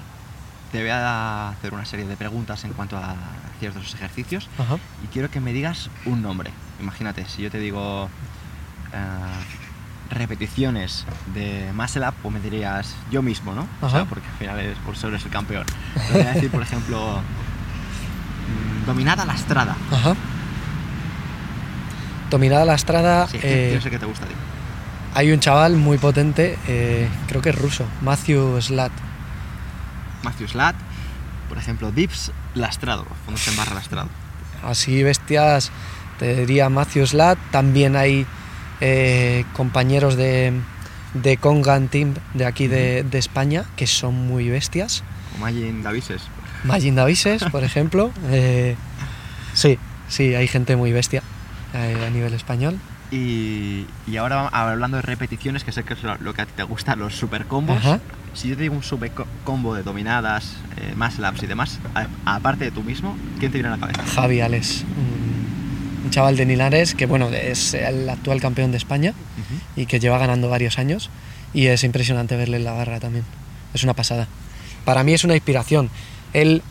[0.71, 3.13] Te voy a hacer una serie de preguntas en cuanto a
[3.59, 4.77] ciertos ejercicios Ajá.
[5.03, 6.51] y quiero que me digas un nombre.
[6.79, 8.07] Imagínate, si yo te digo
[8.93, 13.67] eh, repeticiones de muscle up, pues me dirías yo mismo, ¿no?
[13.81, 14.09] O sea, Ajá.
[14.09, 15.65] porque al final eres, por eso eres el campeón.
[16.07, 19.75] Te voy a decir, por ejemplo, mm, dominada lastrada.
[19.91, 20.15] Ajá.
[22.29, 24.33] Dominada la estrada, Sí, eh, yo sé que te gusta a ti.
[25.15, 28.91] hay un chaval muy potente, eh, creo que es ruso, Matthew Slat.
[30.23, 30.75] Matthew Slat,
[31.47, 34.09] por ejemplo, dips lastrado, fondos en barra lastrado.
[34.63, 35.71] Así bestias,
[36.19, 37.37] te diría Matthew Slat.
[37.51, 38.25] También hay
[38.81, 40.53] eh, compañeros de,
[41.13, 45.03] de Congan Team de aquí de, de España que son muy bestias.
[45.35, 46.21] O Magin Davises.
[46.65, 48.11] Magin Davises, por ejemplo.
[49.53, 51.23] sí, sí, hay gente muy bestia
[51.73, 52.77] eh, a nivel español.
[53.11, 56.51] Y, y ahora hablando de repeticiones, que sé que es lo, lo que a ti
[56.55, 57.77] te gusta, los super combos.
[57.77, 57.99] Ajá.
[58.35, 61.79] Si yo te digo un super co- combo de dominadas, eh, más laps y demás,
[62.25, 64.03] aparte de tú mismo, ¿quién te viene a la cabeza?
[64.05, 69.13] Javi Ales, un, un chaval de Nilares que bueno, es el actual campeón de España
[69.75, 71.09] y que lleva ganando varios años
[71.53, 73.25] y es impresionante verle en la barra también.
[73.73, 74.27] Es una pasada.
[74.85, 75.89] Para mí es una inspiración.
[76.33, 76.61] Él,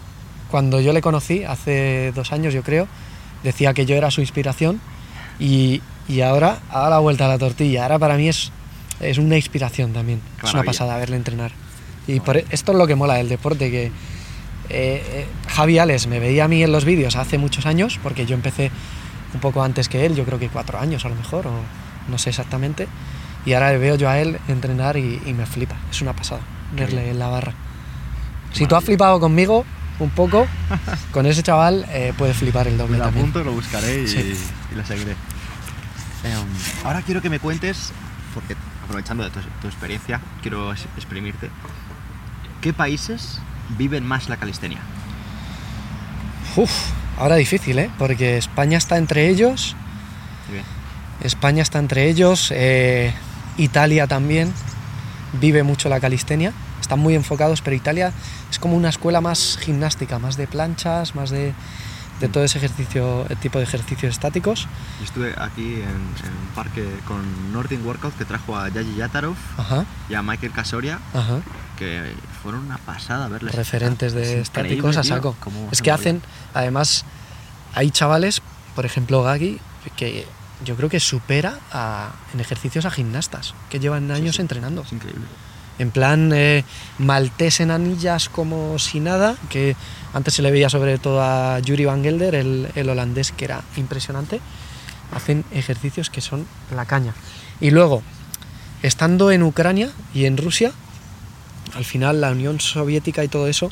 [0.52, 2.86] cuando yo le conocí, hace dos años yo creo,
[3.42, 4.80] decía que yo era su inspiración
[5.38, 7.84] y, y ahora ha dado la vuelta a la tortilla.
[7.84, 8.50] Ahora para mí es,
[9.00, 10.20] es una inspiración también.
[10.40, 11.52] Qué Es una pasada verle entrenar.
[12.06, 13.90] Y por, esto es lo que mola del deporte, que eh,
[14.70, 18.34] eh, Javi Ales me veía a mí en los vídeos hace muchos años, porque yo
[18.34, 18.70] empecé
[19.34, 21.52] un poco antes que él, yo creo que cuatro años a lo mejor, o
[22.08, 22.88] no sé exactamente.
[23.44, 25.76] Y ahora le veo yo a él entrenar y, y me flipa.
[25.90, 26.40] Es una pasada
[26.74, 27.54] verle en la barra.
[28.52, 29.64] Si tú has flipado conmigo
[30.00, 30.46] un poco,
[31.12, 33.24] con ese chaval eh, puedes flipar el Me doble lo también.
[33.26, 34.34] apunto, lo buscaré y, Sí.
[34.72, 35.12] y lo seguiré.
[36.24, 36.38] Em,
[36.84, 37.92] ahora quiero que me cuentes,
[38.34, 41.50] porque aprovechando de tu, tu experiencia, quiero exprimirte.
[42.60, 43.38] ¿Qué países
[43.76, 44.78] viven más la calistenia?
[46.56, 46.70] Uf,
[47.18, 47.90] ahora difícil, ¿eh?
[47.98, 49.76] Porque España está entre ellos,
[50.50, 50.64] bien.
[51.22, 53.12] España está entre ellos, eh,
[53.56, 54.52] Italia también
[55.40, 58.12] vive mucho la calistenia, están muy enfocados, pero Italia
[58.50, 61.52] es como una escuela más gimnástica, más de planchas, más de,
[62.20, 64.66] de todo ese ejercicio, tipo de ejercicios estáticos.
[64.98, 69.36] Yo estuve aquí en, en un parque con Nordic Workout que trajo a Yaji Yatarov
[69.56, 71.40] Ajá, y a Michael Casoria, ajá.
[71.76, 73.54] que fueron una pasada verles.
[73.54, 75.36] referentes Es de increíble, estáticos a saco.
[75.70, 76.22] Es que hacen,
[76.54, 77.04] además,
[77.74, 78.42] hay chavales,
[78.74, 79.60] por ejemplo Gagi,
[79.96, 80.26] que
[80.64, 84.42] yo creo que supera a- en ejercicios a gimnastas, que llevan años sí.
[84.42, 84.82] entrenando.
[84.82, 85.24] Es increíble.
[85.78, 86.64] En plan, eh,
[86.98, 89.76] maltés en anillas como si nada, que
[90.12, 93.62] antes se le veía sobre todo a Yuri Van Gelder, el, el holandés, que era
[93.76, 94.40] impresionante.
[95.12, 97.14] Hacen ejercicios que son la caña.
[97.60, 98.02] Y luego,
[98.82, 100.72] estando en Ucrania y en Rusia,
[101.74, 103.70] al final la Unión Soviética y todo eso,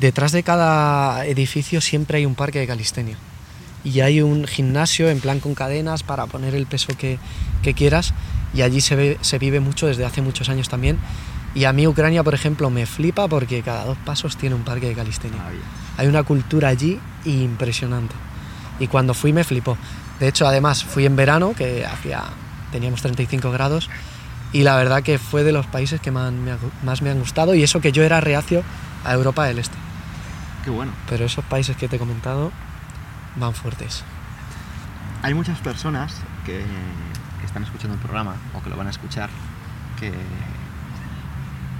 [0.00, 3.16] detrás de cada edificio siempre hay un parque de calistenia.
[3.84, 7.18] Y hay un gimnasio en plan con cadenas para poner el peso que,
[7.62, 8.14] que quieras
[8.54, 10.98] y allí se, ve- se vive mucho desde hace muchos años también.
[11.54, 14.88] Y a mí Ucrania, por ejemplo, me flipa porque cada dos pasos tiene un parque
[14.88, 15.36] de calistenia.
[15.38, 15.64] Maravilla.
[15.98, 18.14] Hay una cultura allí impresionante.
[18.78, 19.76] Y cuando fui me flipó.
[20.18, 22.22] De hecho, además, fui en verano, que hacía,
[22.70, 23.90] teníamos 35 grados,
[24.52, 27.54] y la verdad que fue de los países que más me, más me han gustado,
[27.54, 28.62] y eso que yo era reacio
[29.04, 29.76] a Europa del Este.
[30.64, 30.92] Qué bueno.
[31.08, 32.50] Pero esos países que te he comentado
[33.36, 34.04] van fuertes.
[35.22, 36.14] Hay muchas personas
[36.44, 36.64] que,
[37.44, 39.28] están escuchando el programa o que lo van a escuchar
[40.00, 40.10] que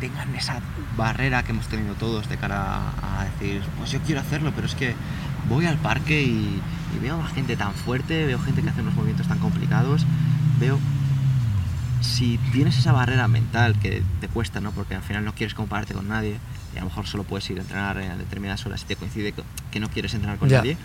[0.01, 0.61] tengan esa
[0.97, 4.75] barrera que hemos tenido todos de cara a, decir, pues yo quiero hacerlo, pero es
[4.75, 4.95] que
[5.49, 6.61] voy al parque y,
[6.95, 10.05] y veo a gente tan fuerte, veo gente que hace unos movimientos tan complicados,
[10.59, 10.79] veo...
[12.01, 14.73] Si tienes esa barrera mental que te cuesta, ¿no?
[14.73, 16.37] Porque al final no quieres compararte con nadie
[16.75, 19.33] y a lo mejor solo puedes ir a entrenar en determinadas horas y te coincide
[19.71, 20.77] que- no quieres entrenar con nadie,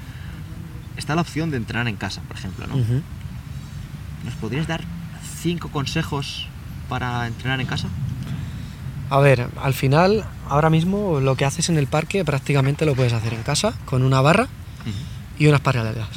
[0.98, 2.76] está la opción de entrenar en casa, por ejemplo, ¿no?
[2.76, 4.84] ¿Nos podrías dar
[5.42, 6.48] cinco consejos
[6.90, 7.88] para entrenar en casa?
[9.10, 13.14] A ver, al final, ahora mismo lo que haces en el parque prácticamente lo puedes
[13.14, 14.48] hacer en casa, con una barra
[15.40, 16.10] y unas paralelas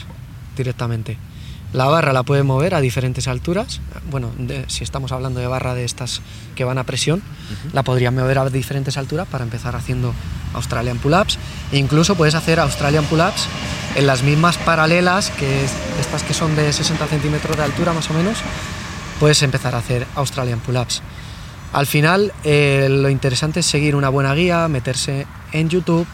[0.56, 1.16] directamente.
[1.72, 3.80] La barra la puedes mover a diferentes alturas.
[4.10, 6.20] Bueno, de- si estamos hablando de barra de estas
[6.56, 7.22] que van a presión,
[7.72, 10.12] la podrías mover a diferentes alturas para empezar haciendo
[10.54, 11.38] Australian Pull-Ups.
[11.70, 13.46] E incluso puedes hacer Australian Pull-Ups
[13.94, 18.10] en las mismas paralelas, que es- estas que son de 60 centímetros de altura más
[18.10, 18.38] o menos,
[19.20, 21.02] puedes empezar a hacer Australian Pull-Ups.
[21.72, 26.06] Al final, eh, lo interesante es seguir una buena guía, meterse en YouTube,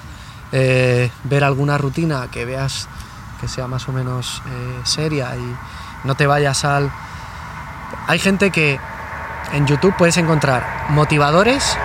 [0.53, 2.89] eh, ver alguna rutina que veas
[3.41, 5.57] que sea más o menos eh, seria y
[6.07, 6.91] no te vayas al...
[8.07, 8.79] Hay gente que
[9.53, 11.77] en YouTube puedes encontrar motivadores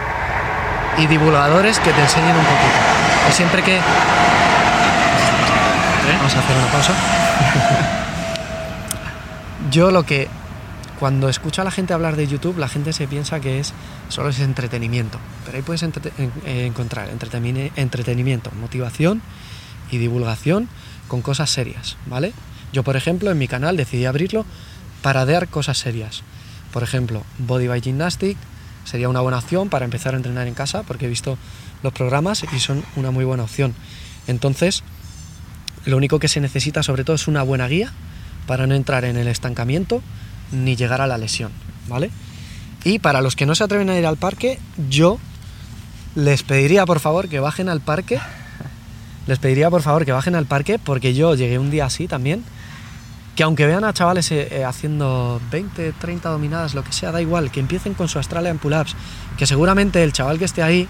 [0.97, 3.29] y divulgadores que te enseñen un poquito.
[3.29, 3.79] Y siempre que...
[6.17, 6.93] Vamos a hacer una pausa.
[9.69, 10.27] Yo lo que
[10.99, 13.73] cuando escucho a la gente hablar de YouTube, la gente se piensa que es
[14.09, 15.17] solo es entretenimiento.
[15.45, 19.21] Pero ahí puedes entrete- en- eh, encontrar entreteni- entretenimiento, motivación
[19.91, 20.69] y divulgación
[21.07, 22.33] con cosas serias, ¿vale?
[22.73, 24.45] Yo, por ejemplo, en mi canal decidí abrirlo
[25.01, 26.23] para dar cosas serias.
[26.71, 28.37] Por ejemplo, Body by Gymnastic
[28.85, 31.37] sería una buena opción para empezar a entrenar en casa, porque he visto
[31.83, 33.73] los programas y son una muy buena opción.
[34.27, 34.83] Entonces,
[35.85, 37.91] lo único que se necesita sobre todo es una buena guía
[38.47, 40.01] para no entrar en el estancamiento
[40.51, 41.51] ni llegar a la lesión,
[41.87, 42.09] ¿vale?
[42.83, 45.19] Y para los que no se atreven a ir al parque, yo
[46.15, 48.19] les pediría por favor que bajen al parque.
[49.27, 52.43] Les pediría por favor que bajen al parque porque yo llegué un día así también.
[53.35, 57.21] Que aunque vean a chavales eh, eh, haciendo 20, 30 dominadas, lo que sea, da
[57.21, 58.95] igual, que empiecen con su Australian Pull-Ups.
[59.37, 60.87] Que seguramente el chaval que esté ahí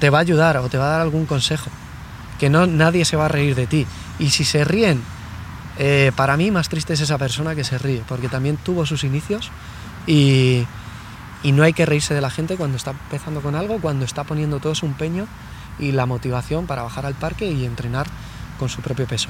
[0.00, 1.70] te va a ayudar o te va a dar algún consejo.
[2.38, 3.86] Que no nadie se va a reír de ti.
[4.18, 5.02] Y si se ríen,
[5.78, 9.04] eh, para mí más triste es esa persona que se ríe, porque también tuvo sus
[9.04, 9.50] inicios
[10.06, 10.66] y,
[11.42, 14.24] y no hay que reírse de la gente cuando está empezando con algo, cuando está
[14.24, 15.26] poniendo todo su empeño
[15.80, 18.06] y la motivación para bajar al parque y entrenar
[18.58, 19.28] con su propio peso.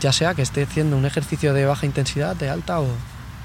[0.00, 2.88] Ya sea que esté haciendo un ejercicio de baja intensidad, de alta o,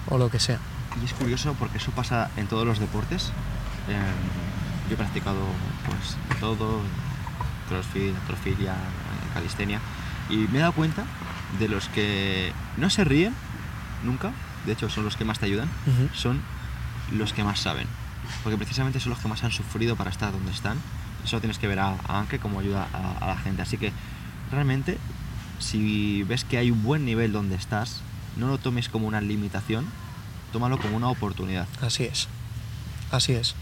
[0.10, 0.58] o lo que sea.
[1.02, 3.32] Y es curioso porque eso pasa en todos los deportes.
[3.88, 3.97] Eh,
[4.88, 5.39] yo he practicado
[5.86, 6.82] pues todo,
[7.67, 8.73] crossfit, atrofilia,
[9.34, 9.80] calistenia,
[10.30, 11.04] y me he dado cuenta
[11.60, 13.34] de los que no se ríen
[14.04, 14.32] nunca,
[14.65, 16.10] de hecho son los que más te ayudan, Ujú.
[16.15, 16.41] son
[17.12, 17.88] los que más saben.
[18.43, 20.78] Porque precisamente son los que más han sufrido para estar donde están.
[21.23, 23.62] Eso tienes que ver a, a Anke como ayuda a, a la gente.
[23.62, 23.91] Así que
[24.51, 24.97] realmente,
[25.60, 28.01] si ves que hay un buen nivel donde estás,
[28.38, 29.86] no lo tomes como una limitación,
[30.51, 31.67] tómalo como una oportunidad.
[31.82, 32.27] Así es.
[33.12, 33.55] Así es.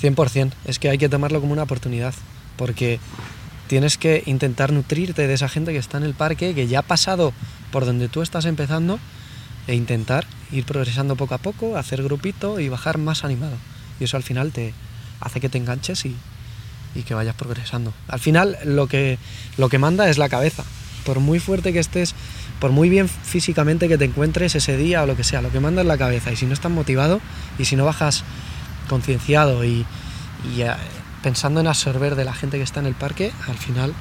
[0.00, 0.52] 100%.
[0.64, 2.14] Es que hay que tomarlo como una oportunidad.
[2.56, 3.00] Porque
[3.68, 6.82] tienes que intentar nutrirte de esa gente que está en el parque, que ya ha
[6.82, 7.32] pasado
[7.70, 8.98] por donde tú estás empezando,
[9.66, 13.56] e intentar ir progresando poco a poco, hacer grupito y bajar más animado.
[14.00, 14.74] Y eso al final te
[15.20, 16.16] hace que te enganches y,
[16.94, 17.92] y que vayas progresando.
[18.08, 19.18] Al final lo que,
[19.56, 20.64] lo que manda es la cabeza.
[21.04, 22.14] Por muy fuerte que estés,
[22.58, 25.60] por muy bien físicamente que te encuentres ese día o lo que sea, lo que
[25.60, 26.32] manda es la cabeza.
[26.32, 27.20] Y si no estás motivado
[27.58, 28.24] y si no bajas
[28.88, 29.86] concienciado y,
[30.54, 30.72] y, eh,
[31.22, 33.94] pensando en absorber de la gente que está en el parque, al final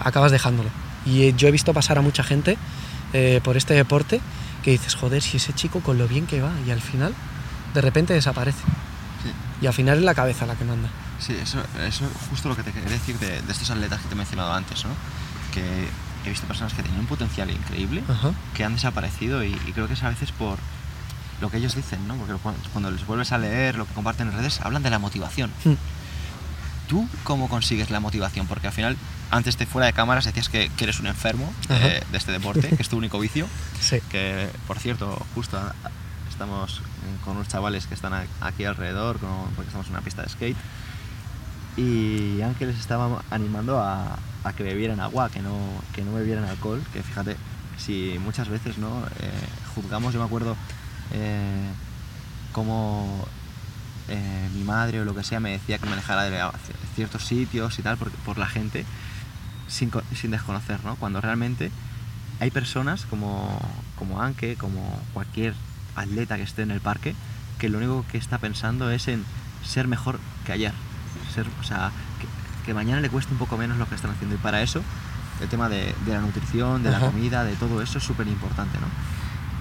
[0.00, 0.70] acabas dejándolo.
[1.04, 2.56] Y eh, yo he visto pasar a mucha gente
[3.12, 4.20] eh, por este deporte
[4.62, 7.14] que dices, joder, si ese chico con lo bien que va y al final
[7.74, 8.62] de repente desaparece.
[9.60, 10.88] Y al final es la cabeza la que manda.
[11.24, 14.08] Sí, eso, eso es justo lo que te quería decir de, de estos atletas que
[14.08, 14.90] te he mencionado antes, ¿no?
[15.54, 15.88] Que
[16.24, 18.32] he visto personas que tenían un potencial increíble, Ajá.
[18.54, 20.58] que han desaparecido y, y creo que es a veces por
[21.40, 22.14] lo que ellos dicen, ¿no?
[22.16, 22.34] Porque
[22.72, 25.50] cuando, les vuelves a leer lo que comparten en redes, hablan de la motivación.
[25.64, 25.74] Mm.
[26.88, 28.46] ¿Tú cómo consigues la motivación?
[28.46, 28.96] Porque al final,
[29.30, 32.68] antes de fuera de cámaras decías que, que eres un enfermo de, de, este deporte,
[32.68, 33.46] que es tu único vicio.
[33.80, 34.00] Sí.
[34.10, 35.60] Que, por cierto, justo
[36.30, 36.82] estamos
[37.24, 39.18] con unos chavales que están aquí alrededor,
[39.56, 40.56] porque estamos en una pista de skate.
[41.76, 44.18] Y Ángeles estaba animando a,
[44.56, 45.56] que bebieran agua, que no,
[45.94, 47.36] que no bebieran alcohol, que fíjate,
[47.78, 49.02] si muchas veces ¿no?
[49.20, 49.30] Eh,
[49.74, 50.56] juzgamos, yo me acuerdo
[51.12, 51.68] eh,
[52.52, 53.26] como
[54.08, 56.42] eh, mi madre o lo que sea me decía que me alejara de
[56.94, 58.84] ciertos sitios y tal por, por la gente
[59.68, 60.96] sin, sin, desconocer, ¿no?
[60.96, 61.70] Cuando realmente
[62.40, 63.58] hay personas como,
[63.96, 65.54] como Anke, como cualquier
[65.96, 67.14] atleta que esté en el parque,
[67.58, 69.24] que lo único que está pensando es en
[69.64, 70.72] ser mejor que ayer.
[71.34, 72.26] Ser, o sea, que,
[72.64, 74.34] que mañana le cueste un poco menos lo que están haciendo.
[74.34, 74.82] Y para eso,
[75.40, 77.00] el tema de, de la nutrición, de Ajá.
[77.00, 78.86] la comida, de todo eso es súper importante, ¿no?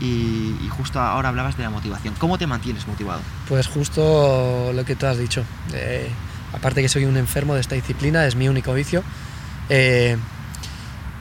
[0.05, 2.15] Y, y, justo ahora hablabas de la motivación.
[2.17, 3.21] ¿Cómo te mantienes motivado?
[3.47, 5.43] Pues justo lo que tú has dicho.
[5.73, 6.09] Eh,
[6.53, 9.03] aparte que soy un enfermo de esta disciplina, es mi único vicio.
[9.69, 10.17] Eh,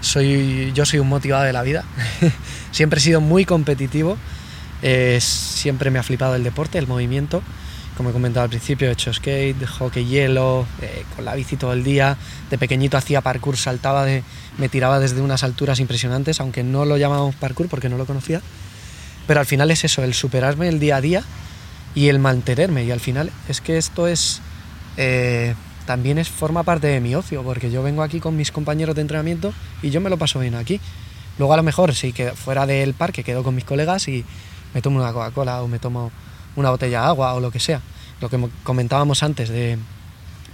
[0.01, 1.85] soy, yo soy un motivado de la vida.
[2.73, 4.17] siempre he sido muy competitivo.
[4.83, 7.43] Eh, siempre me ha flipado el deporte, el movimiento
[8.01, 11.75] como he comentado al principio, he hecho skate, hockey hielo, eh, con la bici todo
[11.75, 12.17] el día.
[12.49, 14.23] De pequeñito hacía parkour, saltaba, de,
[14.57, 18.41] me tiraba desde unas alturas impresionantes, aunque no lo llamábamos parkour porque no lo conocía.
[19.27, 21.25] Pero al final es eso, el superarme el día a día
[21.95, 22.85] y el mantenerme.
[22.85, 24.41] Y al final es que esto es
[24.97, 28.95] eh, también es, forma parte de mi ocio, porque yo vengo aquí con mis compañeros
[28.95, 30.81] de entrenamiento y yo me lo paso bien aquí.
[31.37, 34.25] Luego a lo mejor que fuera del parque quedo con mis colegas y
[34.73, 36.11] me tomo una Coca-Cola o me tomo
[36.57, 37.81] una botella de agua o lo que sea.
[38.21, 39.79] Lo que comentábamos antes de,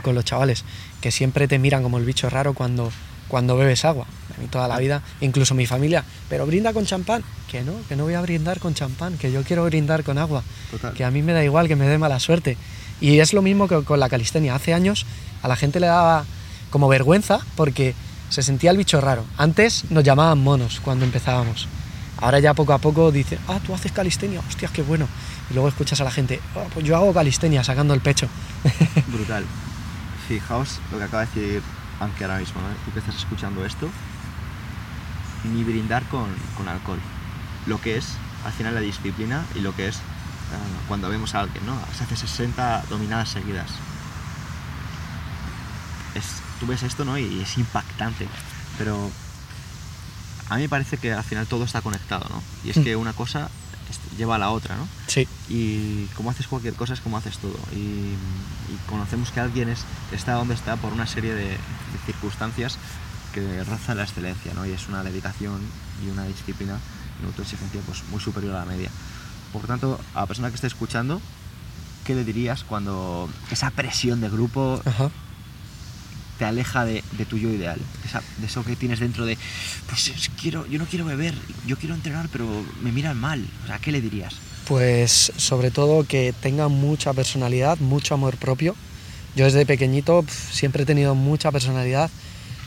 [0.02, 0.64] con los chavales,
[1.00, 2.92] que siempre te miran como el bicho raro cuando,
[3.28, 4.06] cuando bebes agua.
[4.36, 7.24] A mí toda la vida, incluso mi familia, pero brinda con champán.
[7.50, 10.42] Que no, que no voy a brindar con champán, que yo quiero brindar con agua.
[10.70, 10.94] Total.
[10.94, 12.56] Que a mí me da igual que me dé mala suerte.
[13.00, 14.54] Y es lo mismo que con la calistenia.
[14.54, 15.06] Hace años
[15.42, 16.24] a la gente le daba
[16.70, 17.94] como vergüenza porque
[18.28, 19.24] se sentía el bicho raro.
[19.36, 21.68] Antes nos llamaban monos cuando empezábamos.
[22.18, 25.06] Ahora ya poco a poco dice, ah, tú haces calistenia, hostias, qué bueno.
[25.50, 28.28] Y luego escuchas a la gente, oh, pues yo hago calistenia sacando el pecho.
[29.06, 29.44] Brutal.
[30.28, 31.62] Fijaos lo que acaba de decir
[32.00, 32.68] Anke ahora mismo, ¿no?
[32.84, 33.88] Tú que estás escuchando esto,
[35.44, 36.98] ni brindar con, con, alcohol.
[37.66, 38.06] Lo que es,
[38.44, 41.78] al final, la disciplina y lo que es uh, cuando vemos a alguien, ¿no?
[41.96, 43.70] Se hace 60 dominadas seguidas.
[46.14, 47.16] Es, tú ves esto, ¿no?
[47.16, 48.28] Y es impactante.
[48.76, 49.10] Pero
[50.50, 52.42] a mí me parece que al final todo está conectado, ¿no?
[52.62, 53.48] Y es que una cosa
[54.16, 54.88] lleva a la otra, ¿no?
[55.06, 55.26] Sí.
[55.48, 57.58] Y como haces cualquier cosa es como haces todo.
[57.72, 61.58] Y, y conocemos que alguien es, está donde está por una serie de, de,
[62.06, 62.78] circunstancias
[63.32, 64.66] que raza la excelencia, ¿no?
[64.66, 65.60] Y es una dedicación
[66.04, 66.78] y una disciplina,
[67.20, 68.90] una autoexigencia pues muy superior a la media.
[69.52, 71.20] Por tanto, a la persona que esté escuchando,
[72.04, 75.10] ¿qué le dirías cuando esa presión de grupo Ajá
[76.38, 77.78] te aleja de, de tu ideal,
[78.38, 79.38] de, eso que tienes dentro de,
[79.88, 81.34] pues quiero, yo no quiero beber,
[81.66, 82.46] yo quiero entrenar, pero
[82.82, 83.44] me miran mal.
[83.64, 84.34] O ¿qué le dirías?
[84.66, 88.74] Pues sobre todo que tenga mucha personalidad, mucho amor propio.
[89.36, 92.10] Yo desde pequeñito pff, siempre he tenido mucha personalidad.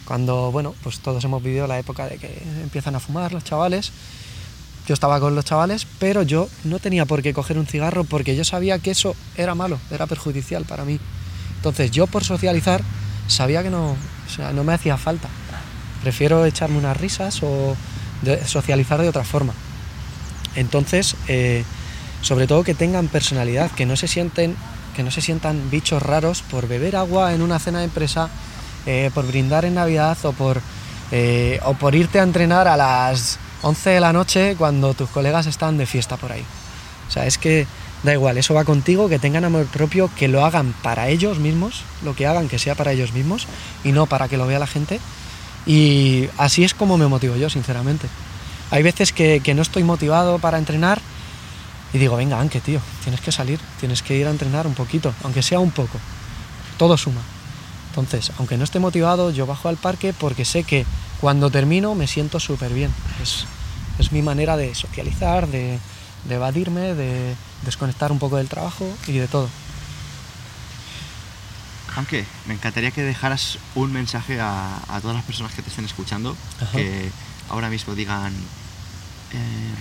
[0.05, 3.91] Cuando, bueno, pues todos hemos vivido la época de que empiezan a fumar los chavales.
[4.87, 8.35] Yo estaba con los chavales, pero yo no tenía por qué coger un cigarro porque
[8.35, 10.99] yo sabía que eso era malo, era perjudicial para mí.
[11.57, 12.81] Entonces yo por socializar
[13.29, 13.95] sabía que no,
[14.53, 15.29] no me hacía falta.
[16.01, 17.75] Prefiero echarme unas risas o
[18.45, 19.53] socializar de otra forma.
[20.55, 21.63] Entonces, eh,
[22.21, 24.55] sobre todo que tengan personalidad, que no se sienten,
[24.95, 28.29] que no se sientan bichos raros por beber agua en una cena de empresa,
[28.85, 30.61] eh, por brindar en Navidad o por,
[31.11, 35.45] eh, o por irte a entrenar a las 11 de la noche cuando tus colegas
[35.45, 36.43] están de fiesta por ahí.
[37.07, 37.67] O sea, es que
[38.03, 41.83] Da igual, eso va contigo, que tengan amor propio, que lo hagan para ellos mismos,
[42.03, 43.47] lo que hagan que sea para ellos mismos
[43.83, 44.99] y no para que lo vea la gente.
[45.65, 48.07] Y así es como me motivo yo, sinceramente.
[48.71, 51.01] Hay veces que, que no estoy motivado para entrenar
[51.93, 55.13] y digo, venga, Anke, tío, tienes que salir, tienes que ir a entrenar un poquito,
[55.23, 55.97] aunque sea un poco.
[56.77, 57.21] Todo suma.
[57.89, 60.85] Entonces, aunque no esté motivado, yo bajo al parque porque sé que
[61.19, 62.91] cuando termino me siento súper bien.
[63.21, 63.45] Es,
[63.97, 65.79] es mi manera de socializar, de,
[66.25, 69.49] de evadirme, de desconectar un poco del trabajo y de todo.
[71.95, 75.85] Aunque me encantaría que dejaras un mensaje a, a, todas las personas que te estén
[75.85, 76.77] escuchando, Ajá.
[76.77, 77.09] que
[77.49, 78.33] ahora mismo digan,
[79.33, 79.73] eh,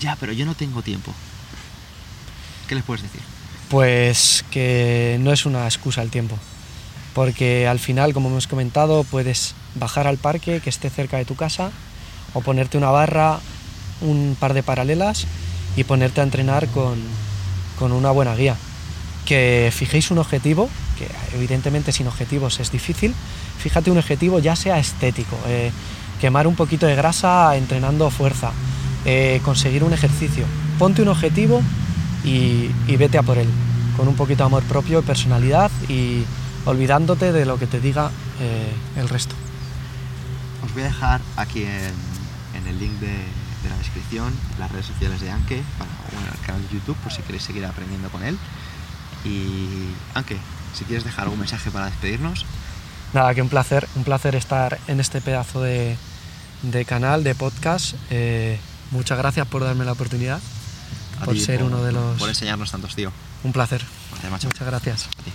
[0.00, 1.12] ya, pero yo no tengo tiempo.
[2.68, 3.20] ¿Qué les puedes decir?
[3.68, 6.38] Pues que no es una excusa el tiempo,
[7.14, 11.34] porque al final, como hemos comentado, puedes bajar al parque que esté cerca de tu
[11.34, 11.70] casa
[12.34, 13.40] o ponerte una barra,
[14.00, 15.26] un par de paralelas
[15.78, 16.98] y ponerte a entrenar con,
[17.78, 18.56] con una buena guía.
[19.24, 20.68] Que fijéis un objetivo,
[20.98, 21.06] que
[21.36, 23.14] evidentemente sin objetivos es difícil,
[23.58, 25.70] fíjate un objetivo ya sea estético, eh,
[26.20, 28.50] quemar un poquito de grasa entrenando fuerza,
[29.04, 30.46] eh, conseguir un ejercicio.
[30.80, 31.62] Ponte un objetivo
[32.24, 33.48] y, y vete a por él,
[33.96, 36.24] con un poquito de amor propio y personalidad y
[36.64, 38.10] olvidándote de lo que te diga
[38.40, 39.36] eh, el resto.
[40.64, 41.94] Os voy a dejar aquí en,
[42.58, 43.14] en el link de,
[43.62, 47.12] de la descripción las redes sociales de Anke, para, bueno, el canal de YouTube, por
[47.12, 48.38] si queréis seguir aprendiendo con él.
[49.24, 50.36] Y Anke,
[50.74, 52.44] si quieres dejar algún mensaje para despedirnos.
[53.12, 55.96] Nada, que un placer, un placer estar en este pedazo de,
[56.62, 57.94] de canal, de podcast.
[58.10, 58.58] Eh,
[58.90, 60.40] muchas gracias por darme la oportunidad,
[61.20, 62.18] a por ser uno de los...
[62.18, 63.12] Por enseñarnos tantos, tío.
[63.44, 63.82] Un placer.
[64.30, 65.08] Muchas gracias.
[65.18, 65.32] A ti.